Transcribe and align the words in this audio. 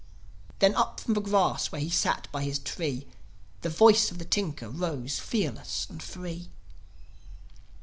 Then, 0.57 0.73
up 0.73 0.99
from 0.99 1.13
the 1.13 1.21
grass, 1.21 1.67
where 1.71 1.79
he 1.79 1.91
sat 1.91 2.27
by 2.31 2.41
his 2.43 2.57
tree, 2.57 3.05
The 3.61 3.69
voice 3.69 4.09
of 4.09 4.17
the 4.17 4.25
Tinker 4.25 4.67
rose 4.67 5.19
fearless 5.19 5.85
and 5.91 6.01
free. 6.01 6.49